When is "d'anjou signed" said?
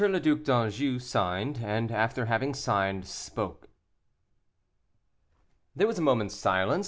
0.43-1.59